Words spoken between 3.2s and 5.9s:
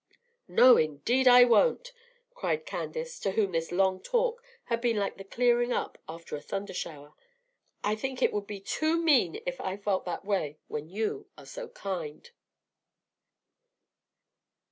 whom this long talk had been like the clearing